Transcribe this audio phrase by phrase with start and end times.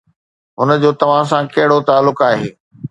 [0.59, 2.49] هن جو توهان سان ڪهڙو تعلق آهي